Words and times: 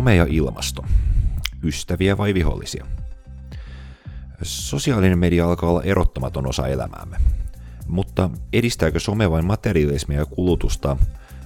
Some 0.00 0.16
ja 0.16 0.26
ilmasto. 0.28 0.84
Ystäviä 1.62 2.18
vai 2.18 2.34
vihollisia? 2.34 2.86
Sosiaalinen 4.42 5.18
media 5.18 5.46
alkaa 5.46 5.70
olla 5.70 5.82
erottamaton 5.82 6.46
osa 6.46 6.66
elämäämme. 6.66 7.16
Mutta 7.86 8.30
edistääkö 8.52 9.00
some 9.00 9.30
vain 9.30 9.44
materialismia 9.44 10.18
ja 10.18 10.26
kulutusta, 10.26 10.96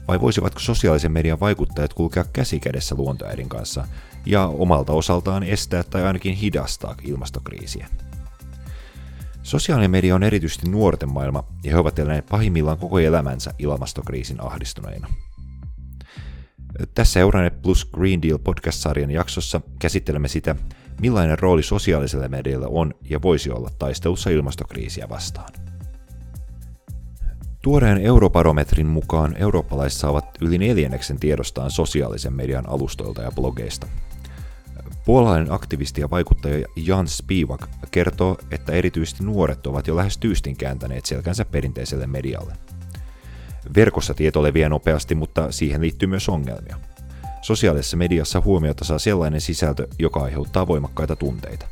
vai 0.09 0.21
voisivatko 0.21 0.61
sosiaalisen 0.61 1.13
median 1.13 1.41
vaikuttajat 1.41 1.95
kulkea 1.95 2.25
käsikädessä 2.33 2.95
luontoäidin 2.95 3.49
kanssa 3.49 3.87
ja 4.27 4.47
omalta 4.47 4.93
osaltaan 4.93 5.43
estää 5.43 5.83
tai 5.83 6.03
ainakin 6.03 6.35
hidastaa 6.35 6.95
ilmastokriisiä? 7.03 7.89
Sosiaalinen 9.43 9.91
media 9.91 10.15
on 10.15 10.23
erityisesti 10.23 10.71
nuorten 10.71 11.13
maailma 11.13 11.45
ja 11.65 11.71
he 11.71 11.79
ovat 11.79 11.99
eläneet 11.99 12.27
pahimmillaan 12.27 12.79
koko 12.79 12.99
elämänsä 12.99 13.55
ilmastokriisin 13.59 14.41
ahdistuneina. 14.41 15.09
Tässä 16.95 17.21
Euronet 17.21 17.63
plus 17.63 17.85
Green 17.85 18.23
Deal 18.23 18.39
podcast-sarjan 18.39 19.11
jaksossa 19.11 19.61
käsittelemme 19.79 20.29
sitä, 20.29 20.57
millainen 21.01 21.39
rooli 21.39 21.63
sosiaalisella 21.63 22.29
medialla 22.29 22.67
on 22.71 22.95
ja 23.11 23.23
voisi 23.23 23.51
olla 23.51 23.71
taistelussa 23.79 24.31
ilmastokriisiä 24.31 25.09
vastaan. 25.09 25.53
Tuoreen 27.63 27.99
eurobarometrin 27.99 28.87
mukaan 28.87 29.37
eurooppalaiset 29.37 30.01
saavat 30.01 30.25
yli 30.41 30.59
neljänneksen 30.59 31.21
tiedostaan 31.21 31.71
sosiaalisen 31.71 32.33
median 32.33 32.69
alustoilta 32.69 33.23
ja 33.23 33.33
blogeista. 33.33 33.87
Puolalainen 35.05 35.53
aktivisti 35.53 36.01
ja 36.01 36.11
vaikuttaja 36.11 36.67
Jan 36.77 37.09
Spivak 37.09 37.69
kertoo, 37.91 38.37
että 38.51 38.73
erityisesti 38.73 39.25
nuoret 39.25 39.67
ovat 39.67 39.87
jo 39.87 39.97
lähes 39.97 40.19
tyystin 40.19 40.57
kääntäneet 40.57 41.07
selkänsä 41.07 41.45
perinteiselle 41.45 42.07
medialle. 42.07 42.55
Verkossa 43.75 44.15
tieto 44.15 44.43
leviää 44.43 44.69
nopeasti, 44.69 45.15
mutta 45.15 45.53
siihen 45.53 45.81
liittyy 45.81 46.09
myös 46.09 46.29
ongelmia. 46.29 46.77
Sosiaalisessa 47.43 47.97
mediassa 47.97 48.41
huomiota 48.41 48.85
saa 48.85 48.99
sellainen 48.99 49.41
sisältö, 49.41 49.87
joka 49.99 50.23
aiheuttaa 50.23 50.67
voimakkaita 50.67 51.17
tunteita. 51.17 51.67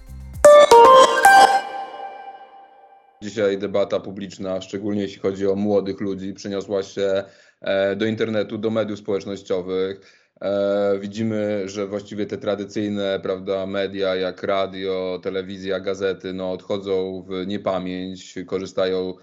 Dzisiaj 3.23 3.59
debata 3.61 4.01
publiczna, 4.01 4.61
szczególnie 4.61 5.03
jeśli 5.03 5.21
chodzi 5.21 5.47
o 5.47 5.55
młodych 5.55 6.01
ludzi, 6.01 6.33
przeniosła 6.33 6.83
się 6.83 7.25
e, 7.61 7.97
do 7.97 8.05
internetu, 8.07 8.59
do 8.59 8.71
mediów 8.71 8.99
społecznościowych. 8.99 10.01
E, 10.41 10.99
widzimy, 10.99 11.69
że 11.69 11.87
właściwie 11.87 12.27
te 12.27 12.39
tradycyjne 12.39 13.21
prawda, 13.23 13.67
media 13.67 14.15
jak 14.15 14.43
radio, 14.43 15.21
telewizja, 15.23 15.81
gazety 15.81 16.33
no, 16.33 16.53
odchodzą 16.53 17.25
w 17.29 17.47
niepamięć, 17.47 18.35
korzystają 18.47 19.15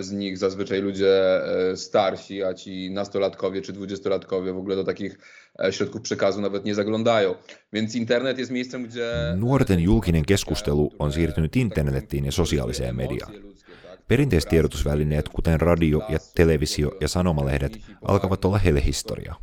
z 0.00 0.12
nich 0.12 0.38
zazwyczaj 0.38 0.80
ludzie 0.80 1.40
starsi, 1.74 2.42
a 2.42 2.54
ci 2.54 2.90
nastolatkowie 2.90 3.62
czy 3.62 3.72
dwudziestolatkowie 3.72 4.52
w 4.52 4.58
ogóle 4.58 4.76
do 4.76 4.84
takich 4.84 5.18
środków 5.70 6.00
przekazu 6.02 6.40
nawet 6.40 6.64
nie 6.64 6.74
zaglądają. 6.74 7.34
Więc 7.72 7.94
internet 7.94 8.38
jest 8.38 8.50
miejscem, 8.50 8.84
gdzie... 8.84 9.34
Nuorten 9.36 9.80
julkinen 9.80 10.24
keskustelu 10.24 10.90
on 10.98 11.12
siirtynyt 11.12 11.56
internetiin 11.56 12.24
ja 12.24 12.32
sosiaaliseen 12.32 12.96
mediaan. 12.96 13.32
Perinteiset 14.08 14.50
tiedotusvälineet, 14.50 15.28
kuten 15.28 15.60
radio 15.60 16.02
ja 16.08 16.18
televisio 16.34 16.90
ja 17.00 17.08
sanomalehdet, 17.08 17.78
alkavat 18.02 18.44
olla 18.44 18.58
heille 18.58 18.84
historiaa. 18.84 19.36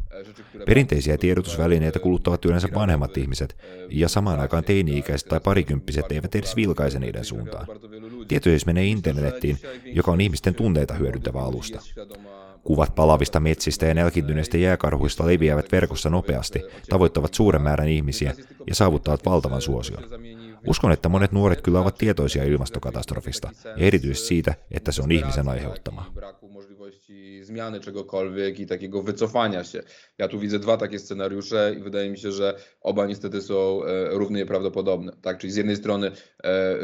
Perinteisiä 0.65 1.17
tiedotusvälineitä 1.17 1.99
kuluttavat 1.99 2.45
yleensä 2.45 2.67
vanhemmat 2.73 3.17
ihmiset, 3.17 3.55
ja 3.89 4.09
samaan 4.09 4.39
aikaan 4.39 4.63
teini-ikäiset 4.63 5.27
tai 5.27 5.39
parikymppiset 5.39 6.11
eivät 6.11 6.35
edes 6.35 6.55
vilkaise 6.55 6.99
niiden 6.99 7.25
suuntaan. 7.25 7.67
Tieto 8.27 8.43
siis 8.43 8.65
menee 8.65 8.85
internettiin, 8.85 9.57
joka 9.85 10.11
on 10.11 10.21
ihmisten 10.21 10.55
tunteita 10.55 10.93
hyödyntävä 10.93 11.39
alusta. 11.39 11.79
Kuvat 12.63 12.95
palavista 12.95 13.39
metsistä 13.39 13.85
ja 13.85 13.93
nälkiintyneistä 13.93 14.57
jääkarhuista 14.57 15.27
leviävät 15.27 15.71
verkossa 15.71 16.09
nopeasti, 16.09 16.61
tavoittavat 16.89 17.33
suuren 17.33 17.61
määrän 17.61 17.87
ihmisiä 17.87 18.33
ja 18.67 18.75
saavuttavat 18.75 19.25
valtavan 19.25 19.61
suosion. 19.61 20.03
Uskon, 20.67 20.91
että 20.91 21.09
monet 21.09 21.31
nuoret 21.31 21.61
kyllä 21.61 21.79
ovat 21.79 21.97
tietoisia 21.97 22.43
ilmastokatastrofista, 22.43 23.49
ja 23.65 23.85
erityisesti 23.85 24.27
siitä, 24.27 24.53
että 24.71 24.91
se 24.91 25.01
on 25.01 25.11
ihmisen 25.11 25.49
aiheuttama. 25.49 26.13
Zmiany 27.43 27.79
czegokolwiek 27.79 28.59
i 28.59 28.65
takiego 28.65 29.03
wycofania 29.03 29.63
się. 29.63 29.83
Ja 30.17 30.27
tu 30.27 30.39
widzę 30.39 30.59
dwa 30.59 30.77
takie 30.77 30.99
scenariusze 30.99 31.75
i 31.79 31.83
wydaje 31.83 32.09
mi 32.09 32.17
się, 32.17 32.31
że 32.31 32.57
oba 32.81 33.05
niestety 33.05 33.41
są 33.41 33.83
e, 33.83 34.09
równie 34.09 34.45
prawdopodobne. 34.45 35.11
Tak? 35.21 35.37
Czyli 35.37 35.53
z 35.53 35.55
jednej 35.55 35.75
strony 35.75 36.11
e, 36.43 36.75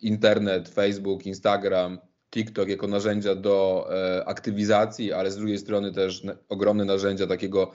internet, 0.00 0.68
Facebook, 0.68 1.26
Instagram, 1.26 1.98
TikTok 2.30 2.68
jako 2.68 2.86
narzędzia 2.86 3.34
do 3.34 3.86
e, 3.90 4.24
aktywizacji, 4.24 5.12
ale 5.12 5.30
z 5.30 5.36
drugiej 5.36 5.58
strony 5.58 5.92
też 5.92 6.22
ogromne 6.48 6.84
narzędzia 6.84 7.26
takiego 7.26 7.72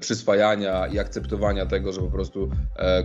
przyswajania 0.00 0.86
i 0.86 0.98
akceptowania 0.98 1.66
tego, 1.66 1.92
że 1.92 2.00
po 2.00 2.10
prostu 2.10 2.50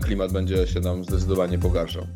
klimat 0.06 0.32
będzie 0.32 0.68
się 0.68 0.80
nam 0.80 1.04
zdecydowanie 1.04 1.60
pogarszał. 1.60 2.08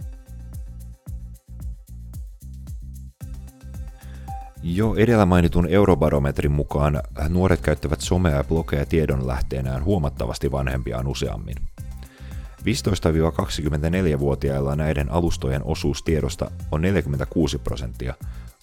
Jo 4.69 4.95
edellä 4.95 5.25
mainitun 5.25 5.67
eurobarometrin 5.67 6.51
mukaan 6.51 7.01
nuoret 7.29 7.61
käyttävät 7.61 8.01
somea 8.01 8.35
ja 8.35 8.43
blogeja 8.43 8.85
tiedonlähteenään 8.85 9.83
huomattavasti 9.83 10.51
vanhempiaan 10.51 11.07
useammin. 11.07 11.55
15-24-vuotiailla 12.61 14.75
näiden 14.75 15.11
alustojen 15.11 15.63
osuus 15.63 16.03
tiedosta 16.03 16.51
on 16.71 16.81
46 16.81 17.57
prosenttia, 17.57 18.13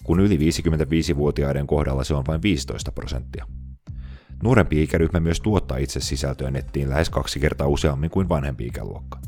kun 0.03 0.19
yli 0.19 0.37
55-vuotiaiden 0.37 1.67
kohdalla 1.67 2.03
se 2.03 2.13
on 2.13 2.23
vain 2.27 2.41
15 2.41 2.91
prosenttia. 2.91 3.45
Nuorempi 4.43 4.83
ikäryhmä 4.83 5.19
myös 5.19 5.41
tuottaa 5.41 5.77
itse 5.77 5.99
sisältöä 5.99 6.51
nettiin 6.51 6.89
lähes 6.89 7.09
kaksi 7.09 7.39
kertaa 7.39 7.67
useammin 7.67 8.09
kuin 8.09 8.29
vanhempi 8.29 8.65
ikäluokka. 8.65 9.19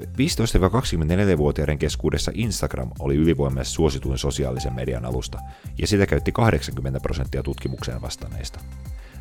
15-24-vuotiaiden 0.00 1.78
keskuudessa 1.78 2.32
Instagram 2.34 2.90
oli 2.98 3.16
ylivoimaisesti 3.16 3.74
suosituin 3.74 4.18
sosiaalisen 4.18 4.74
median 4.74 5.04
alusta, 5.04 5.38
ja 5.78 5.86
sitä 5.86 6.06
käytti 6.06 6.32
80 6.32 7.00
prosenttia 7.00 7.42
tutkimukseen 7.42 8.02
vastanneista. 8.02 8.60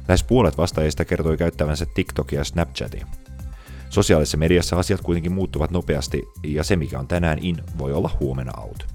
Lähes 0.07 0.23
puolet 0.23 0.57
vastaajista 0.57 1.05
kertoi 1.05 1.37
käyttävänsä 1.37 1.85
TikTokia 1.85 2.39
ja 2.39 2.43
Snapchatia. 2.43 3.07
Sosiaalisessa 3.89 4.37
mediassa 4.37 4.79
asiat 4.79 5.01
kuitenkin 5.01 5.31
muuttuvat 5.31 5.71
nopeasti, 5.71 6.23
ja 6.43 6.63
se 6.63 6.75
mikä 6.75 6.99
on 6.99 7.07
tänään 7.07 7.39
in, 7.41 7.57
voi 7.77 7.93
olla 7.93 8.17
huomenna 8.19 8.61
out. 8.61 8.94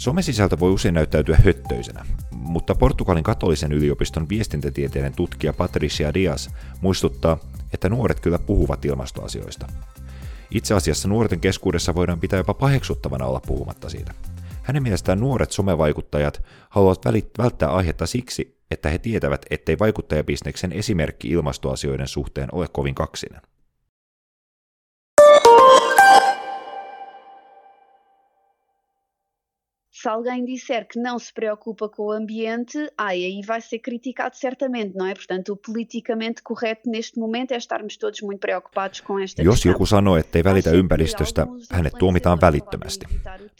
Somesisältö 0.00 0.60
voi 0.60 0.70
usein 0.70 0.94
näyttäytyä 0.94 1.38
höttöisenä, 1.44 2.06
mutta 2.30 2.74
Portugalin 2.74 3.24
katolisen 3.24 3.72
yliopiston 3.72 4.28
viestintätieteiden 4.28 5.12
tutkija 5.16 5.52
Patricia 5.52 6.14
Diaz 6.14 6.48
muistuttaa, 6.80 7.38
että 7.72 7.88
nuoret 7.88 8.20
kyllä 8.20 8.38
puhuvat 8.38 8.84
ilmastoasioista. 8.84 9.66
Itse 10.50 10.74
asiassa 10.74 11.08
nuorten 11.08 11.40
keskuudessa 11.40 11.94
voidaan 11.94 12.20
pitää 12.20 12.38
jopa 12.38 12.54
paheksuttavana 12.54 13.26
olla 13.26 13.40
puhumatta 13.46 13.88
siitä. 13.88 14.14
Hänen 14.62 14.82
mielestään 14.82 15.20
nuoret 15.20 15.50
somevaikuttajat 15.50 16.42
haluavat 16.68 17.04
välttää 17.38 17.68
aihetta 17.68 18.06
siksi, 18.06 18.58
että 18.70 18.90
he 18.90 18.98
tietävät, 18.98 19.46
ettei 19.50 19.78
vaikuttajabisneksen 19.78 20.72
esimerkki 20.72 21.28
ilmastoasioiden 21.28 22.08
suhteen 22.08 22.48
ole 22.52 22.66
kovin 22.72 22.94
kaksinen. 22.94 23.40
Se 30.02 30.08
alguém 30.08 30.44
disser 30.44 30.86
que 30.86 30.98
não 30.98 31.18
se 31.18 31.32
preocupa 31.32 31.88
com 31.88 32.04
o 32.04 32.12
ambiente, 32.12 32.78
ai, 32.96 33.22
aí 33.24 33.42
vai 33.46 33.60
ser 33.60 33.78
criticado 33.80 34.34
certamente, 34.34 34.96
não 34.96 35.06
é? 35.06 35.14
Portanto, 35.14 35.52
o 35.52 35.56
politicamente 35.56 36.42
correto 36.42 36.88
neste 36.88 37.18
momento 37.18 37.52
é 37.52 37.56
estarmos 37.56 37.98
todos 37.98 38.22
muito 38.22 38.40
preocupados 38.40 39.00
com 39.00 39.20
esta 39.20 39.42
Jos 39.42 39.64
joku 39.64 39.86
sanoo, 39.86 40.16
ettei 40.16 40.44
välitä 40.44 40.70
ympäristöstä, 40.70 41.46
hänet 41.70 41.94
tuomitaan 41.98 42.40
välittömästi. 42.40 43.06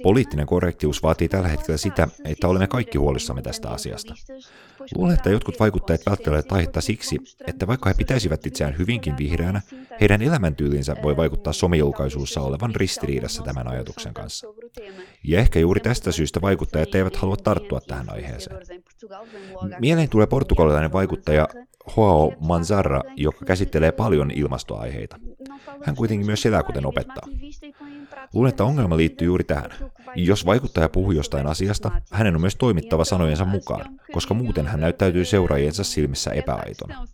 Poliittinen 0.02 0.46
korrektius 0.46 1.02
vaatii 1.02 1.28
tällä 1.28 1.48
hetkellä 1.48 1.76
sitä, 1.76 2.08
että 2.24 2.48
olemme 2.48 2.66
kaikki 2.66 2.98
huolissamme 2.98 3.42
tästä 3.42 3.70
asiasta. 3.70 4.14
Luulen, 4.94 5.14
että 5.14 5.30
jotkut 5.30 5.60
vaikuttajat 5.60 6.00
välttävät 6.06 6.52
aihetta 6.52 6.80
siksi, 6.80 7.16
että 7.46 7.66
vaikka 7.66 7.90
he 7.90 7.94
pitäisivät 7.94 8.46
itseään 8.46 8.78
hyvinkin 8.78 9.16
vihreänä, 9.18 9.62
heidän 10.00 10.22
elämäntyylinsä 10.22 10.96
voi 11.02 11.16
vaikuttaa 11.16 11.52
somejulkaisuussa 11.52 12.40
olevan 12.40 12.74
ristiriidassa 12.74 13.42
tämän 13.42 13.68
ajatuksen 13.68 14.14
kanssa. 14.14 14.46
Ja 15.24 15.38
ehkä 15.38 15.58
juuri 15.58 15.80
tästä 15.80 16.12
syystä 16.12 16.40
vaikuttajat 16.40 16.94
eivät 16.94 17.16
halua 17.16 17.36
tarttua 17.36 17.80
tähän 17.80 18.12
aiheeseen. 18.12 18.56
Mieleen 19.80 20.08
tulee 20.08 20.26
portugalilainen 20.26 20.92
vaikuttaja 20.92 21.48
Joao 21.96 22.32
Manzarra, 22.40 23.00
joka 23.16 23.44
käsittelee 23.44 23.92
paljon 23.92 24.30
ilmastoaiheita. 24.30 25.16
Hän 25.84 25.96
kuitenkin 25.96 26.26
myös 26.26 26.46
elää 26.46 26.62
kuten 26.62 26.86
opettaa. 26.86 27.28
Luulen, 28.34 28.48
että 28.48 28.64
ongelma 28.64 28.96
liittyy 28.96 29.26
juuri 29.26 29.44
tähän. 29.44 29.70
Jos 30.14 30.46
vaikuttaja 30.46 30.88
puhuu 30.88 31.12
jostain 31.12 31.46
asiasta, 31.46 31.90
hänen 32.12 32.34
on 32.34 32.40
myös 32.40 32.56
toimittava 32.56 33.04
sanojensa 33.04 33.44
mukaan, 33.44 34.00
koska 34.12 34.34
muuten 34.34 34.66
hän 34.66 34.80
näyttäytyy 34.80 35.24
seuraajiensa 35.24 35.84
silmissä 35.84 36.30
epäaitona. 36.30 37.06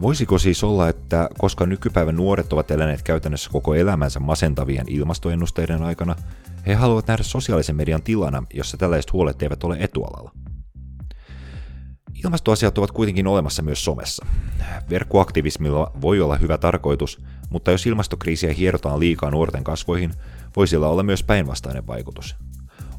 Voisiko 0.00 0.38
siis 0.38 0.64
olla, 0.64 0.88
että 0.88 1.28
koska 1.38 1.66
nykypäivän 1.66 2.16
nuoret 2.16 2.52
ovat 2.52 2.70
eläneet 2.70 3.02
käytännössä 3.02 3.50
koko 3.50 3.74
elämänsä 3.74 4.20
masentavien 4.20 4.86
ilmastoennusteiden 4.88 5.82
aikana, 5.82 6.16
he 6.66 6.74
haluavat 6.74 7.06
nähdä 7.06 7.22
sosiaalisen 7.22 7.76
median 7.76 8.02
tilana, 8.02 8.42
jossa 8.54 8.76
tällaiset 8.76 9.12
huolet 9.12 9.42
eivät 9.42 9.64
ole 9.64 9.76
etualalla? 9.80 10.30
Ilmastoasiat 12.24 12.78
ovat 12.78 12.90
kuitenkin 12.90 13.26
olemassa 13.26 13.62
myös 13.62 13.84
somessa. 13.84 14.26
Verkkoaktivismilla 14.90 15.92
voi 16.00 16.20
olla 16.20 16.36
hyvä 16.36 16.58
tarkoitus, 16.58 17.20
mutta 17.50 17.70
jos 17.70 17.86
ilmastokriisiä 17.86 18.52
hierotaan 18.52 19.00
liikaa 19.00 19.30
nuorten 19.30 19.64
kasvoihin, 19.64 20.14
voi 20.56 20.68
sillä 20.68 20.88
olla 20.88 21.02
myös 21.02 21.22
päinvastainen 21.22 21.86
vaikutus. 21.86 22.36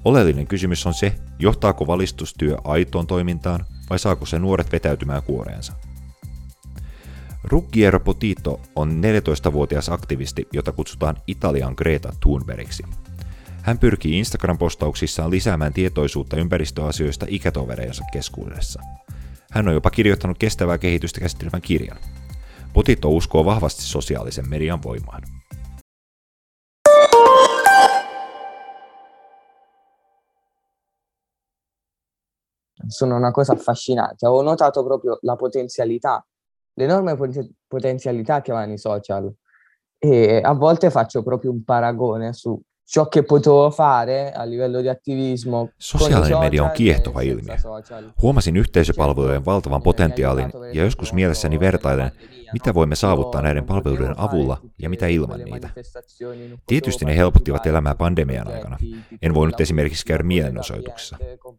Oleellinen 0.06 0.48
kysymys 0.48 0.86
on 0.86 0.94
se, 0.94 1.16
johtaako 1.40 1.88
valistustyö 1.88 2.58
aitoon 2.64 3.08
toimintaan 3.08 3.66
vai 3.90 4.00
saako 4.00 4.26
se 4.26 4.40
nuoret 4.40 4.72
vetäytymään 4.72 5.24
kuoreensa. 5.24 5.74
Ruggiero 7.48 8.00
Potito 8.00 8.60
on 8.76 9.02
14-vuotias 9.02 9.90
aktivisti, 9.90 10.48
jota 10.54 10.72
kutsutaan 10.72 11.16
Italian 11.28 11.74
Greta 11.78 12.14
Thunbergiksi. 12.20 12.84
Hän 13.62 13.80
pyrkii 13.80 14.20
Instagram-postauksissaan 14.20 15.32
lisäämään 15.32 15.74
tietoisuutta 15.74 16.38
ympäristöasioista 16.38 17.26
ikätovereidensa 17.30 18.04
keskuudessa. 18.14 18.82
Hän 19.52 19.68
on 19.68 19.74
jopa 19.74 19.90
kirjoittanut 19.90 20.38
kestävää 20.38 20.78
kehitystä 20.78 21.20
käsittelevän 21.20 21.62
kirjan. 21.62 21.98
Potito 22.74 23.10
uskoo 23.10 23.46
vahvasti 23.46 23.82
sosiaalisen 23.82 24.50
median 24.50 24.84
voimaan. 24.84 25.22
sono 32.88 33.16
una 33.16 33.32
cosa 33.32 33.54
affascinante. 33.54 34.28
Ho 34.28 34.42
notato 34.42 34.84
proprio 34.84 35.18
la 35.22 35.36
potenzialità, 35.36 36.24
l'enorme 36.76 37.18
potenzialità 37.68 38.42
che 38.42 38.52
hanno 38.52 38.74
i 38.74 38.78
social. 38.78 39.34
E 39.98 40.42
a 40.44 40.54
volte 40.54 40.90
faccio 40.90 41.24
proprio 41.24 41.52
un 41.52 41.64
paragone 41.64 42.34
su 42.34 42.62
ciò 42.86 43.08
che 43.10 43.24
potevo 43.24 43.72
fare 43.72 44.32
a 44.32 44.46
livello 44.46 44.82
di 44.82 44.90
attivismo. 44.90 45.70
Sosiaalinen 45.78 46.40
media 46.40 46.64
on 46.64 46.72
kiehtova 46.72 47.22
ilmiö. 47.22 47.56
Huomasin 48.22 48.58
yhteisöpalvelujen 48.58 49.46
valtavan 49.46 49.82
potentiaalin 49.82 50.52
ja 50.74 50.84
joskus 50.84 51.14
mielessäni 51.14 51.60
vertailen, 51.60 52.12
mitä 52.54 52.74
voimme 52.74 52.96
saavuttaa 52.96 53.42
näiden 53.42 53.66
palveluiden 53.66 54.20
avulla 54.20 54.58
ja 54.80 54.90
mitä 54.90 55.08
ilman 55.08 55.40
niitä. 55.40 55.70
Tietysti 56.68 57.06
ne 57.06 57.18
helpottivat 57.18 57.66
elämää 57.66 57.96
pandemian 57.96 58.48
aikana. 58.48 58.78
En 59.22 59.34
voinut 59.34 59.62
esimerkiksi 59.62 60.06
käydä 60.06 60.24
mielenosoituksessa. 60.24 61.18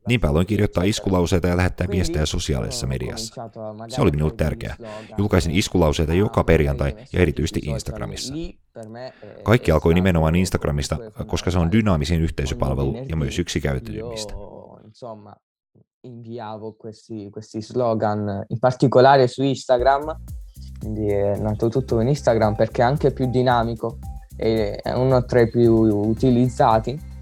Niinpä 0.08 0.28
aloin 0.28 0.46
kirjoittaa 0.46 0.84
iskulauseita 0.84 1.48
ja 1.48 1.56
lähettää 1.56 1.86
viestejä 1.90 2.26
sosiaalisessa 2.26 2.86
mediassa. 2.86 3.50
Se 3.88 4.00
oli 4.00 4.10
minulle 4.10 4.34
tärkeää. 4.36 4.76
Julkaisin 5.18 5.52
iskulauseita 5.52 6.14
joka 6.14 6.44
perjantai 6.44 6.96
ja 7.12 7.20
erityisesti 7.20 7.60
Instagramissa. 7.64 8.34
Kaikki 9.42 9.72
alkoi 9.72 9.94
nimenomaan 9.94 10.34
Instagramista, 10.34 10.96
koska 11.26 11.50
se 11.50 11.58
on 11.58 11.72
dynaamisin 11.72 12.20
yhteisöpalvelu 12.20 12.96
ja 13.08 13.16
myös 13.16 13.38
yksi 13.38 13.60
käytetyimmistä. 13.60 14.34
inviavo 16.06 16.72
questi, 16.72 17.30
questi 17.30 17.62
slogan, 17.62 18.44
in 18.48 18.58
particolare 18.58 19.26
su 19.26 19.42
Instagram, 19.42 20.14
quindi 20.80 21.08
è 21.08 21.38
nato 21.38 21.68
tutto 21.68 22.00
in 22.00 22.08
Instagram 22.08 22.54
perché 22.54 22.82
è 22.82 22.84
anche 22.84 23.10
più 23.10 23.30
dinamico 23.30 23.98
e 24.36 24.76
è 24.82 24.92
uno 24.92 25.24
tra 25.24 25.40
i 25.40 25.50
più 25.50 25.74
utilizzati. 25.74 27.14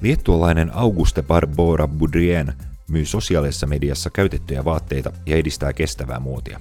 Liettualainen 0.00 0.70
Auguste 0.72 1.22
Barbora 1.22 1.88
Budrien 1.88 2.54
myy 2.88 3.04
sosiaalisessa 3.04 3.66
mediassa 3.66 4.10
käytettyjä 4.10 4.64
vaatteita 4.64 5.12
ja 5.26 5.36
edistää 5.36 5.72
kestävää 5.72 6.20
muotia. 6.20 6.60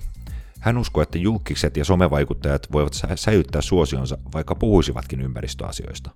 Hän 0.65 0.77
uskoo, 0.77 1.03
että 1.03 1.17
julkiset 1.17 1.77
ja 1.77 1.85
somevaikuttajat 1.85 2.71
voivat 2.71 2.94
säilyttää 3.15 3.62
suosionsa, 3.62 4.17
vaikka 4.33 4.56
puhuisivatkin 4.56 5.21
ympäristöasioista. 5.21 6.09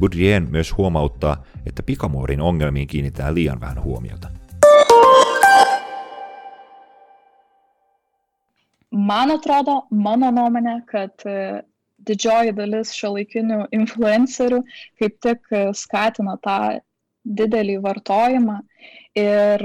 Budrien 0.00 0.46
myös 0.50 0.76
huomauttaa, 0.76 1.44
että 1.66 1.82
pikamuorin 1.82 2.40
ongelmiin 2.40 2.88
kiinnitetään 2.88 3.34
liian 3.34 3.60
vähän 3.60 3.82
huomiota. 3.82 4.28
Man 8.90 9.30
atrodo, 9.30 9.86
mano 9.90 10.30
nuomonė, 10.30 10.82
kad 10.84 11.24
didžioji 12.08 12.52
dalis 12.56 12.92
šiuolaikinių 12.92 13.66
influencerių 13.72 14.62
kaip 15.00 15.16
tik 15.24 15.48
skatina 15.72 16.36
tą 16.44 16.80
didelį 17.24 17.80
vartojimą 17.82 18.60
ir 19.16 19.64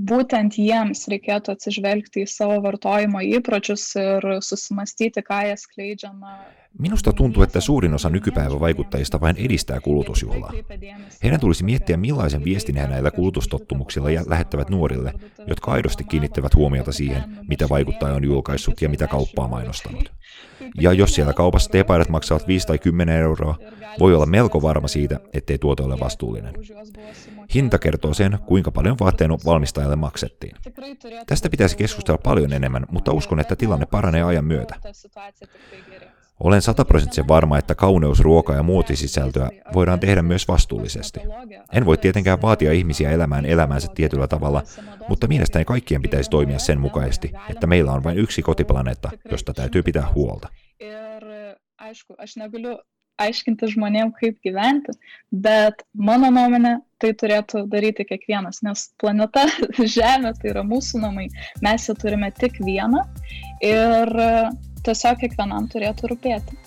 būtent 0.00 0.58
jiems 0.58 1.06
reikėtų 1.08 1.54
atsižvelgti 1.54 2.24
į 2.24 2.30
savo 2.30 2.58
vartojimo 2.64 3.22
įpročius 3.22 3.86
ir 4.00 4.26
susimastyti, 4.42 5.22
ką 5.22 5.44
jie 5.46 5.56
skleidžia. 5.56 6.12
Minusta 6.78 7.12
tuntuu, 7.12 7.42
että 7.42 7.60
suurin 7.60 7.94
osa 7.94 8.10
nykypäivän 8.10 8.60
vaikuttajista 8.60 9.20
vain 9.20 9.36
edistää 9.36 9.80
kulutusjuhlaa. 9.80 10.52
Heidän 11.22 11.40
tulisi 11.40 11.64
miettiä, 11.64 11.96
millaisen 11.96 12.44
viestin 12.44 12.76
he 12.76 12.86
näillä 12.86 13.10
kulutustottumuksilla 13.10 14.08
lähettävät 14.26 14.70
nuorille, 14.70 15.12
jotka 15.46 15.72
aidosti 15.72 16.04
kiinnittävät 16.04 16.54
huomiota 16.54 16.92
siihen, 16.92 17.22
mitä 17.48 17.68
vaikuttaja 17.68 18.14
on 18.14 18.24
julkaissut 18.24 18.82
ja 18.82 18.88
mitä 18.88 19.06
kauppaa 19.06 19.48
mainostanut. 19.48 20.12
Ja 20.80 20.92
jos 20.92 21.14
siellä 21.14 21.32
kaupassa 21.32 21.70
teepaidat 21.70 22.08
maksavat 22.08 22.48
5 22.48 22.66
tai 22.66 22.78
10 22.78 23.16
euroa, 23.16 23.58
voi 23.98 24.14
olla 24.14 24.26
melko 24.26 24.62
varma 24.62 24.88
siitä, 24.88 25.20
ettei 25.32 25.58
tuote 25.58 25.82
ole 25.82 26.00
vastuullinen. 26.00 26.54
Hinta 27.54 27.78
kertoo 27.78 28.14
sen, 28.14 28.38
kuinka 28.46 28.70
paljon 28.70 28.96
vaatteen 29.00 29.30
valmistajalle 29.84 29.96
maksettiin. 29.96 30.56
Tästä 31.26 31.50
pitäisi 31.50 31.76
keskustella 31.76 32.18
paljon 32.18 32.52
enemmän, 32.52 32.86
mutta 32.90 33.12
uskon, 33.12 33.40
että 33.40 33.56
tilanne 33.56 33.86
paranee 33.86 34.22
ajan 34.22 34.44
myötä. 34.44 34.74
Olen 36.40 36.62
sataprosenttisen 36.62 37.28
varma, 37.28 37.58
että 37.58 37.74
kauneus, 37.74 38.20
ruoka 38.20 38.54
ja 38.54 38.62
muotisisältöä 38.62 39.50
voidaan 39.74 40.00
tehdä 40.00 40.22
myös 40.22 40.48
vastuullisesti. 40.48 41.20
En 41.72 41.86
voi 41.86 41.96
tietenkään 41.98 42.42
vaatia 42.42 42.72
ihmisiä 42.72 43.10
elämään 43.10 43.46
elämänsä 43.46 43.88
tietyllä 43.94 44.28
tavalla, 44.28 44.62
mutta 45.08 45.26
mielestäni 45.26 45.64
kaikkien 45.64 46.02
pitäisi 46.02 46.30
toimia 46.30 46.58
sen 46.58 46.80
mukaisesti, 46.80 47.32
että 47.48 47.66
meillä 47.66 47.92
on 47.92 48.04
vain 48.04 48.18
yksi 48.18 48.42
kotiplaneetta, 48.42 49.10
josta 49.30 49.54
täytyy 49.54 49.82
pitää 49.82 50.12
huolta. 50.14 50.48
Aiškinti 53.22 53.68
žmonėm, 53.74 54.12
kaip 54.18 54.38
gyventi, 54.44 54.94
bet 55.30 55.84
mano 55.94 56.30
nuomonė 56.34 56.76
tai 57.02 57.12
turėtų 57.20 57.64
daryti 57.70 58.06
kiekvienas, 58.08 58.62
nes 58.66 58.88
planeta 59.00 59.46
Žemė 59.96 60.34
tai 60.40 60.52
yra 60.54 60.64
mūsų 60.66 61.02
namai, 61.04 61.28
mes 61.64 61.88
ją 61.88 61.96
turime 62.00 62.32
tik 62.34 62.58
vieną 62.64 63.04
ir 63.62 64.14
tiesiog 64.84 65.20
kiekvienam 65.22 65.68
turėtų 65.72 66.14
rūpėti. 66.14 66.62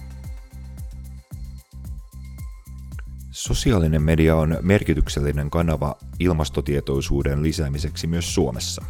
Sosiaalinen 3.37 4.01
media 4.01 4.35
on 4.35 4.55
merkityksellinen 4.65 5.49
kanava 5.53 5.91
ilmastotietoisuuden 6.19 7.43
lisäämiseksi 7.43 8.07
myös 8.07 8.33
Suomessa. 8.33 8.81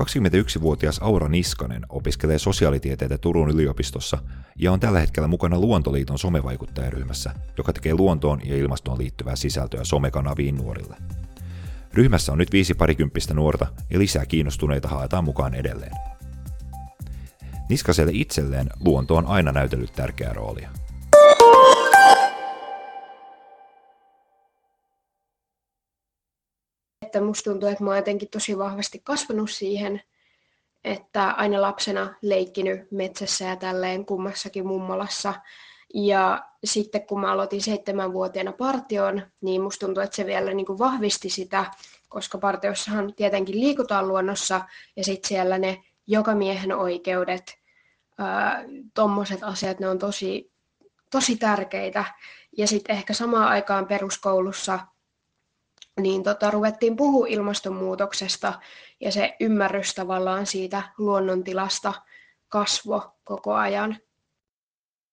21-vuotias 0.00 0.98
Aura 1.02 1.28
Niskanen 1.28 1.82
opiskelee 1.88 2.38
sosiaalitieteitä 2.38 3.18
Turun 3.18 3.50
yliopistossa 3.50 4.18
ja 4.56 4.72
on 4.72 4.80
tällä 4.80 5.00
hetkellä 5.00 5.28
mukana 5.28 5.58
Luontoliiton 5.58 6.18
somevaikuttajaryhmässä, 6.18 7.34
joka 7.58 7.72
tekee 7.72 7.94
luontoon 7.94 8.40
ja 8.44 8.56
ilmastoon 8.56 8.98
liittyvää 8.98 9.36
sisältöä 9.36 9.84
somekanaviin 9.84 10.56
nuorille. 10.56 10.96
Ryhmässä 11.92 12.32
on 12.32 12.38
nyt 12.38 12.52
viisi 12.52 12.74
parikymppistä 12.74 13.34
nuorta 13.34 13.66
ja 13.90 13.98
lisää 13.98 14.26
kiinnostuneita 14.26 14.88
haetaan 14.88 15.24
mukaan 15.24 15.54
edelleen. 15.54 15.92
Niskaselle 17.68 18.12
itselleen 18.14 18.70
luonto 18.80 19.16
on 19.16 19.26
aina 19.26 19.52
näytellyt 19.52 19.92
tärkeää 19.92 20.32
roolia. 20.32 20.70
Että 27.14 27.26
musta 27.26 27.50
tuntuu, 27.50 27.68
että 27.68 27.84
mä 27.84 27.90
oon 27.90 27.96
jotenkin 27.96 28.28
tosi 28.30 28.58
vahvasti 28.58 29.00
kasvanut 29.04 29.50
siihen, 29.50 30.02
että 30.84 31.30
aina 31.30 31.60
lapsena 31.60 32.14
leikkinyt 32.22 32.90
metsässä 32.90 33.44
ja 33.44 33.56
tälleen 33.56 34.06
kummassakin 34.06 34.66
mummolassa. 34.66 35.34
Ja 35.94 36.44
sitten 36.64 37.06
kun 37.06 37.20
mä 37.20 37.32
aloitin 37.32 37.62
seitsemänvuotiaana 37.62 38.52
partioon, 38.52 39.22
niin 39.40 39.62
musta 39.62 39.86
tuntuu, 39.86 40.02
että 40.02 40.16
se 40.16 40.26
vielä 40.26 40.54
niin 40.54 40.66
kuin 40.66 40.78
vahvisti 40.78 41.30
sitä, 41.30 41.64
koska 42.08 42.38
partiossahan 42.38 43.14
tietenkin 43.14 43.60
liikutaan 43.60 44.08
luonnossa 44.08 44.60
ja 44.96 45.04
sitten 45.04 45.28
siellä 45.28 45.58
ne 45.58 45.84
joka 46.06 46.34
miehen 46.34 46.72
oikeudet, 46.72 47.58
tuommoiset 48.94 49.42
asiat, 49.42 49.80
ne 49.80 49.88
on 49.88 49.98
tosi, 49.98 50.52
tosi 51.10 51.36
tärkeitä. 51.36 52.04
Ja 52.58 52.66
sitten 52.66 52.96
ehkä 52.96 53.12
samaan 53.12 53.48
aikaan 53.48 53.86
peruskoulussa 53.86 54.78
niin 56.00 56.22
tota, 56.22 56.50
ruvettiin 56.50 56.96
puhua 56.96 57.26
ilmastonmuutoksesta 57.26 58.60
ja 59.00 59.12
se 59.12 59.36
ymmärrys 59.40 59.94
tavallaan 59.94 60.46
siitä 60.46 60.82
luonnontilasta 60.98 61.94
kasvo 62.48 63.16
koko 63.24 63.54
ajan. 63.54 63.98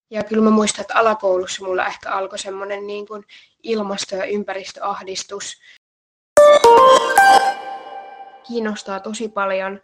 Ja 0.09 0.23
kyllä 0.23 0.43
mä 0.43 0.49
muistan, 0.49 0.81
että 0.81 0.95
alakoulussa 0.95 1.65
mulla 1.65 1.87
ehkä 1.87 2.11
alkoi 2.11 2.39
semmoinen 2.39 2.87
niin 2.87 3.07
kuin 3.07 3.23
ilmasto- 3.63 4.15
ja 4.15 4.25
ympäristöahdistus. 4.25 5.61
kiinnostaa 8.47 8.99
tosi 8.99 9.29
paljon 9.29 9.81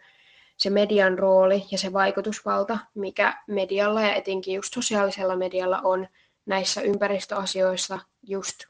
se 0.56 0.70
median 0.70 1.18
rooli 1.18 1.64
ja 1.70 1.78
se 1.78 1.92
vaikutusvalta, 1.92 2.78
mikä 2.94 3.42
medialla 3.46 4.02
ja 4.02 4.14
etenkin 4.14 4.54
just 4.54 4.74
sosiaalisella 4.74 5.36
medialla 5.36 5.80
on 5.84 6.08
näissä 6.46 6.80
ympäristöasioissa, 6.80 7.98
just 8.22 8.64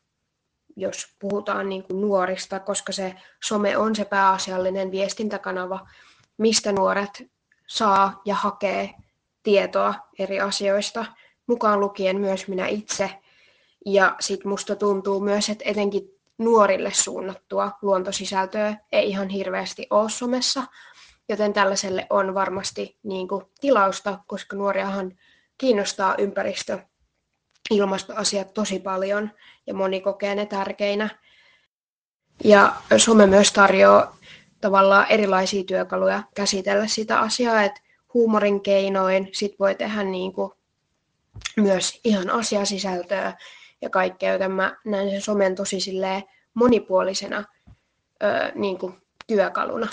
jos 0.81 1.15
puhutaan 1.19 1.69
niin 1.69 1.83
kuin 1.83 2.01
nuorista, 2.01 2.61
koska 2.61 2.93
se 2.93 3.15
some 3.45 3.77
on 3.77 3.97
se 3.97 4.05
pääasiallinen 4.05 4.91
viestintäkanava, 4.91 5.89
mistä 6.39 6.73
nuoret 6.73 7.31
saa 7.67 8.23
ja 8.25 8.35
hakee 8.35 8.95
tietoa 9.43 9.95
eri 10.19 10.41
asioista, 10.41 11.05
mukaan 11.47 11.81
lukien 11.81 12.21
myös 12.21 12.49
minä 12.49 12.67
itse. 12.67 13.11
Ja 13.87 14.17
sitten 14.21 14.49
musta 14.49 14.77
tuntuu 14.77 15.21
myös, 15.21 15.49
että 15.49 15.65
etenkin 15.67 16.19
nuorille 16.39 16.91
suunnattua 16.93 17.73
luontosisältöä 17.83 18.77
ei 18.93 19.09
ihan 19.09 19.29
hirveästi 19.29 19.87
ole 19.91 20.11
somessa, 20.11 20.63
joten 21.29 21.53
tällaiselle 21.53 22.07
on 22.11 22.35
varmasti 22.35 22.99
niin 23.03 23.29
kuin, 23.29 23.45
tilausta, 23.61 24.19
koska 24.27 24.57
nuoriahan 24.57 25.19
kiinnostaa 25.59 26.15
ympäristö, 26.19 26.79
ilmastoasiat 27.71 28.55
tosi 28.55 28.79
paljon 28.79 29.31
ja 29.67 29.75
moni 29.75 30.01
kokee 30.01 30.35
ne 30.35 30.47
tärkeinä. 30.47 31.09
Ja 32.45 32.77
some 32.97 33.27
myös 33.27 33.53
tarjoaa 33.53 34.19
tavallaan 34.61 35.07
erilaisia 35.09 35.65
työkaluja 35.65 36.23
käsitellä 36.35 36.87
sitä 36.87 37.21
asiaa, 37.21 37.63
että 37.63 37.81
huumorin 38.15 38.61
keinoin 38.61 39.29
sit 39.33 39.59
voi 39.59 39.75
tehdä 39.75 40.03
niin 40.03 40.33
kuin 40.33 40.53
myös 41.57 42.01
ihan 42.05 42.31
asiasisältöä 42.31 43.33
ja 43.83 43.91
kaikkea, 43.91 44.33
joten 44.33 44.51
mä 44.51 44.77
näen 44.85 45.11
sen 45.11 45.23
somen 45.23 45.55
tosi 45.55 45.79
monipuolisena 46.55 47.45
ö, 48.23 48.53
niin 48.55 48.79
kuin 48.79 48.95
työkaluna. 49.27 49.89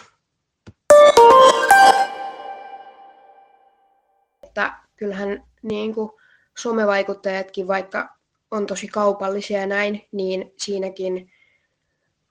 Että 4.44 4.74
kyllähän 4.96 5.44
niin 5.62 5.96
kuin 5.96 6.12
somevaikuttajatkin, 6.58 7.68
vaikka 7.68 8.10
on 8.52 8.68
tosi 8.68 8.88
kaupallisia 8.88 9.60
ja 9.60 9.68
näin, 9.68 10.08
niin 10.12 10.54
siinäkin 10.58 11.32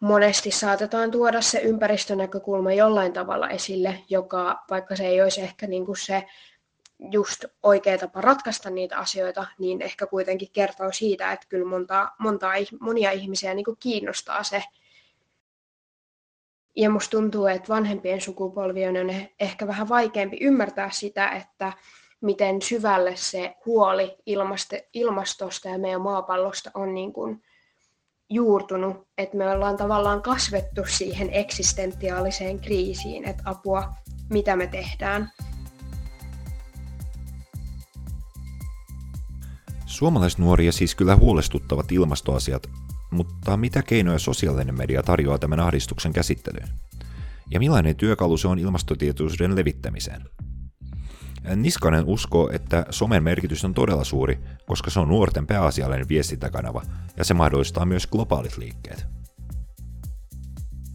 monesti 0.01 0.51
saatetaan 0.51 1.11
tuoda 1.11 1.41
se 1.41 1.59
ympäristönäkökulma 1.59 2.73
jollain 2.73 3.13
tavalla 3.13 3.51
esille, 3.51 3.99
joka 4.09 4.65
vaikka 4.71 4.97
se 4.97 5.07
ei 5.07 5.23
olisi 5.23 5.41
ehkä 5.41 5.67
niin 5.67 5.87
kuin 5.87 5.97
se 5.97 6.25
just 7.11 7.45
oikea 7.63 7.99
tapa 7.99 8.21
ratkaista 8.21 8.71
niitä 8.71 8.99
asioita, 8.99 9.47
niin 9.59 9.83
ehkä 9.83 10.07
kuitenkin 10.07 10.49
kertoo 10.53 10.93
siitä, 10.93 11.33
että 11.33 11.47
kyllä 11.49 11.67
monta, 11.67 12.13
monta, 12.19 12.51
monia 12.81 13.11
ihmisiä 13.11 13.55
niin 13.55 13.65
kuin 13.65 13.77
kiinnostaa 13.81 14.43
se. 14.43 14.65
Ja 16.77 16.91
musta 16.91 17.11
tuntuu, 17.11 17.47
että 17.47 17.69
vanhempien 17.69 18.21
sukupolvien 18.21 18.97
on 18.97 19.15
ehkä 19.41 19.67
vähän 19.67 19.89
vaikeampi 19.89 20.37
ymmärtää 20.41 20.91
sitä, 20.91 21.29
että 21.29 21.73
miten 22.25 22.63
syvälle 22.63 23.17
se 23.17 23.55
huoli 23.67 24.17
ilmastosta 24.95 25.69
ja 25.69 25.79
meidän 25.79 26.01
maapallosta 26.01 26.71
on 26.75 26.95
niin 26.95 27.13
kuin 27.13 27.43
juurtunut, 28.31 29.09
että 29.19 29.37
me 29.37 29.51
ollaan 29.51 29.77
tavallaan 29.77 30.23
kasvettu 30.23 30.81
siihen 30.87 31.31
eksistentiaaliseen 31.33 32.61
kriisiin, 32.61 33.29
että 33.29 33.43
apua, 33.47 33.95
mitä 34.31 34.57
me 34.57 34.67
tehdään. 34.67 35.31
Suomalaisnuoria 39.87 40.73
siis 40.73 40.95
kyllä 40.95 41.17
huolestuttavat 41.17 41.93
ilmastoasiat, 41.93 42.67
mutta 43.11 43.57
mitä 43.57 43.83
keinoja 43.83 44.19
sosiaalinen 44.19 44.79
media 44.79 45.03
tarjoaa 45.03 45.39
tämän 45.39 45.61
ahdistuksen 45.61 46.13
käsittelyyn? 46.13 46.69
Ja 47.51 47.59
millainen 47.59 47.97
työkalu 47.97 48.37
se 48.37 48.49
on 48.49 48.59
ilmastotietoisuuden 48.59 49.57
levittämiseen? 49.57 50.23
Niskanen 51.57 52.05
uskoo, 52.05 52.51
että 52.53 52.87
somen 52.91 53.23
merkitys 53.23 53.65
on 53.65 53.75
todella 53.75 54.05
suuri, 54.05 54.39
koska 54.67 54.91
se 54.91 55.01
on 55.01 55.09
nuorten 55.09 55.47
pääasiallinen 55.47 56.09
viestintäkanava 56.09 56.83
ja 57.17 57.25
se 57.25 57.35
mahdollistaa 57.35 57.85
myös 57.85 58.07
globaalit 58.07 58.57
liikkeet. 58.57 59.07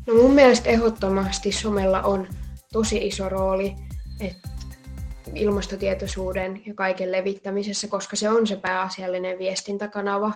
No 0.07 0.13
mun 0.13 0.31
mielestä 0.31 0.69
ehdottomasti 0.69 1.51
somella 1.51 2.01
on 2.01 2.27
tosi 2.73 3.07
iso 3.07 3.29
rooli 3.29 3.75
että 4.19 4.49
ilmastotietoisuuden 5.35 6.61
ja 6.65 6.73
kaiken 6.73 7.11
levittämisessä, 7.11 7.87
koska 7.87 8.15
se 8.15 8.29
on 8.29 8.47
se 8.47 8.55
pääasiallinen 8.55 9.39
viestintäkanava 9.39 10.33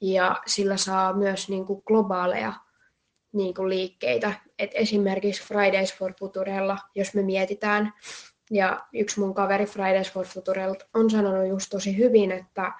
ja 0.00 0.40
sillä 0.46 0.76
saa 0.76 1.12
myös 1.12 1.48
niin 1.48 1.66
kuin 1.66 1.82
globaaleja 1.86 2.52
niin 3.32 3.54
kuin 3.54 3.68
liikkeitä. 3.68 4.32
Et 4.58 4.70
esimerkiksi 4.74 5.42
Fridays 5.42 5.94
for 5.94 6.12
Futurella, 6.18 6.78
jos 6.94 7.14
me 7.14 7.22
mietitään, 7.22 7.92
ja 8.52 8.86
yksi 8.92 9.20
mun 9.20 9.34
kaveri 9.34 9.66
Fridays 9.66 10.12
for 10.12 10.26
Futurelta 10.26 10.84
on 10.94 11.10
sanonut 11.10 11.48
just 11.48 11.70
tosi 11.70 11.96
hyvin, 11.96 12.32
että, 12.32 12.72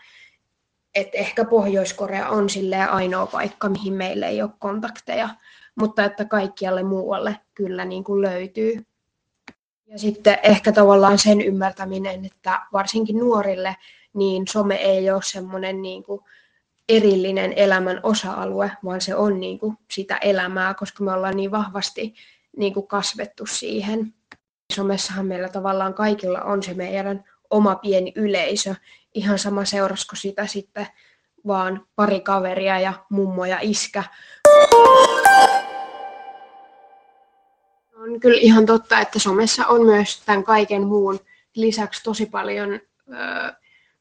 että 0.94 1.18
ehkä 1.18 1.44
Pohjois-Korea 1.44 2.28
on 2.28 2.50
sille 2.50 2.76
ainoa 2.76 3.26
paikka, 3.26 3.68
mihin 3.68 3.92
meille 3.92 4.26
ei 4.28 4.42
ole 4.42 4.50
kontakteja, 4.58 5.28
mutta 5.74 6.04
että 6.04 6.24
kaikkialle 6.24 6.82
muualle 6.82 7.36
kyllä 7.54 7.84
niin 7.84 8.04
kuin 8.04 8.22
löytyy. 8.22 8.86
Ja 9.86 9.98
sitten 9.98 10.38
ehkä 10.42 10.72
tavallaan 10.72 11.18
sen 11.18 11.40
ymmärtäminen, 11.40 12.24
että 12.24 12.60
varsinkin 12.72 13.18
nuorille 13.18 13.76
niin 14.14 14.48
some 14.48 14.74
ei 14.74 15.10
ole 15.10 15.22
semmoinen 15.24 15.82
niin 15.82 16.02
kuin 16.02 16.20
erillinen 16.88 17.52
elämän 17.52 18.00
osa-alue, 18.02 18.72
vaan 18.84 19.00
se 19.00 19.14
on 19.14 19.40
niin 19.40 19.58
kuin 19.58 19.76
sitä 19.90 20.16
elämää, 20.16 20.74
koska 20.74 21.04
me 21.04 21.12
ollaan 21.12 21.36
niin 21.36 21.50
vahvasti 21.50 22.14
niin 22.56 22.74
kuin 22.74 22.86
kasvettu 22.86 23.46
siihen 23.46 24.14
somessahan 24.72 25.26
meillä 25.26 25.48
tavallaan 25.48 25.94
kaikilla 25.94 26.40
on 26.40 26.62
se 26.62 26.74
meidän 26.74 27.24
oma 27.50 27.74
pieni 27.76 28.12
yleisö. 28.16 28.74
Ihan 29.14 29.38
sama 29.38 29.64
seurasko 29.64 30.16
sitä 30.16 30.46
sitten 30.46 30.86
vaan 31.46 31.86
pari 31.96 32.20
kaveria 32.20 32.80
ja 32.80 32.92
mummo 33.10 33.44
ja 33.44 33.58
iskä. 33.60 34.04
On 37.96 38.20
kyllä 38.20 38.40
ihan 38.40 38.66
totta, 38.66 39.00
että 39.00 39.18
somessa 39.18 39.66
on 39.66 39.86
myös 39.86 40.22
tämän 40.26 40.44
kaiken 40.44 40.86
muun 40.86 41.20
lisäksi 41.56 42.02
tosi 42.02 42.26
paljon 42.26 42.72
ö, 42.72 42.80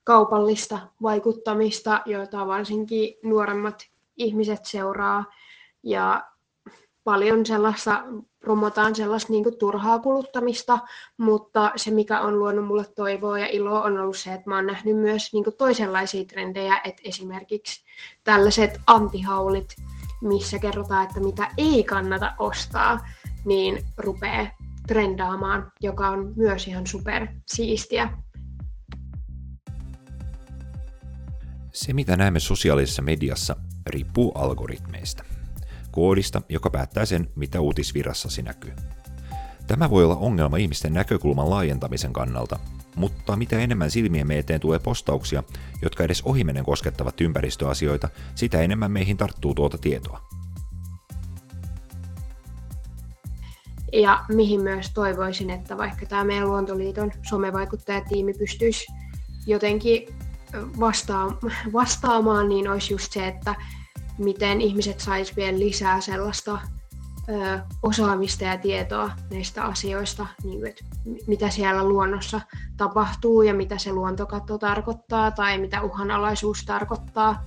kaupallista 0.03 0.79
vaikuttamista, 1.01 2.01
joita 2.05 2.47
varsinkin 2.47 3.13
nuoremmat 3.23 3.87
ihmiset 4.17 4.65
seuraa. 4.65 5.25
Ja 5.83 6.27
paljon 7.03 7.45
sellaista, 7.45 8.03
promotaan 8.41 8.95
sellaista 8.95 9.33
niin 9.33 9.43
kuin 9.43 9.57
turhaa 9.57 9.99
kuluttamista, 9.99 10.79
mutta 11.17 11.71
se 11.75 11.91
mikä 11.91 12.21
on 12.21 12.39
luonut 12.39 12.67
mulle 12.67 12.85
toivoa 12.95 13.39
ja 13.39 13.47
iloa 13.47 13.83
on 13.83 13.99
ollut 13.99 14.17
se, 14.17 14.33
että 14.33 14.49
mä 14.49 14.55
oon 14.55 14.65
nähnyt 14.65 14.97
myös 14.97 15.33
niin 15.33 15.43
kuin 15.43 15.55
toisenlaisia 15.57 16.25
trendejä, 16.25 16.81
että 16.83 17.01
esimerkiksi 17.05 17.83
tällaiset 18.23 18.81
antihaulit, 18.87 19.75
missä 20.21 20.59
kerrotaan, 20.59 21.03
että 21.03 21.19
mitä 21.19 21.47
ei 21.57 21.83
kannata 21.83 22.33
ostaa, 22.39 22.99
niin 23.45 23.85
rupeaa 23.97 24.47
trendaamaan, 24.87 25.71
joka 25.81 26.09
on 26.09 26.33
myös 26.35 26.67
ihan 26.67 26.87
super 26.87 27.27
siistiä. 27.47 28.09
Se, 31.73 31.93
mitä 31.93 32.17
näemme 32.17 32.39
sosiaalisessa 32.39 33.01
mediassa, 33.01 33.55
riippuu 33.87 34.31
algoritmeista 34.31 35.30
koodista, 35.91 36.41
joka 36.49 36.69
päättää 36.69 37.05
sen, 37.05 37.29
mitä 37.35 37.61
uutisvirassasi 37.61 38.41
näkyy. 38.41 38.73
Tämä 39.67 39.89
voi 39.89 40.03
olla 40.03 40.15
ongelma 40.15 40.57
ihmisten 40.57 40.93
näkökulman 40.93 41.49
laajentamisen 41.49 42.13
kannalta, 42.13 42.59
mutta 42.95 43.35
mitä 43.35 43.59
enemmän 43.59 43.91
silmien 43.91 44.31
eteen 44.31 44.59
tulee 44.59 44.79
postauksia, 44.79 45.43
jotka 45.81 46.03
edes 46.03 46.21
ohimennen 46.21 46.65
koskettavat 46.65 47.21
ympäristöasioita, 47.21 48.09
sitä 48.35 48.61
enemmän 48.61 48.91
meihin 48.91 49.17
tarttuu 49.17 49.55
tuota 49.55 49.77
tietoa. 49.77 50.21
Ja 53.93 54.25
mihin 54.29 54.61
myös 54.61 54.91
toivoisin, 54.93 55.49
että 55.49 55.77
vaikka 55.77 56.05
tämä 56.05 56.23
meidän 56.23 56.47
Luontoliiton 56.47 57.11
somevaikuttajatiimi 57.29 58.33
pystyisi 58.33 58.85
jotenkin 59.47 60.15
vastaamaan, 61.73 62.49
niin 62.49 62.67
olisi 62.69 62.93
just 62.93 63.11
se, 63.11 63.27
että 63.27 63.55
miten 64.23 64.61
ihmiset 64.61 64.99
sais 64.99 65.35
vielä 65.35 65.59
lisää 65.59 66.01
sellaista 66.01 66.59
ö, 67.29 67.59
osaamista 67.83 68.43
ja 68.43 68.57
tietoa 68.57 69.11
näistä 69.31 69.63
asioista, 69.63 70.27
niin 70.43 70.67
että 70.67 70.85
mitä 71.27 71.49
siellä 71.49 71.83
luonnossa 71.83 72.41
tapahtuu 72.77 73.41
ja 73.41 73.53
mitä 73.53 73.77
se 73.77 73.91
luontokatto 73.91 74.57
tarkoittaa 74.57 75.31
tai 75.31 75.57
mitä 75.57 75.81
uhanalaisuus 75.81 76.65
tarkoittaa. 76.65 77.45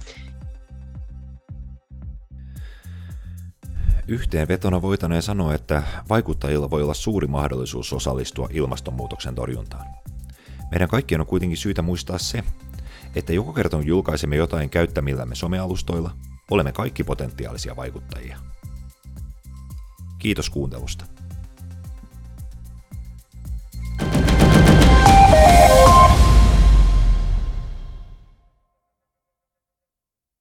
Yhteenvetona 4.08 4.82
voitaneen 4.82 5.22
sanoa, 5.22 5.54
että 5.54 5.82
vaikuttajilla 6.08 6.70
voi 6.70 6.82
olla 6.82 6.94
suuri 6.94 7.26
mahdollisuus 7.26 7.92
osallistua 7.92 8.48
ilmastonmuutoksen 8.50 9.34
torjuntaan. 9.34 9.86
Meidän 10.70 10.88
kaikkien 10.88 11.20
on 11.20 11.26
kuitenkin 11.26 11.56
syytä 11.56 11.82
muistaa 11.82 12.18
se, 12.18 12.42
että 13.16 13.32
joko 13.32 13.52
kerta 13.52 13.80
julkaisemme 13.80 14.36
jotain 14.36 14.70
käyttämillämme 14.70 15.34
somealustoilla– 15.34 16.10
Olemme 16.50 16.72
kaikki 16.72 17.04
potentiaalisia 17.04 17.76
vaikuttajia. 17.76 18.38
Kiitos 20.18 20.50
kuuntelusta. 20.50 21.04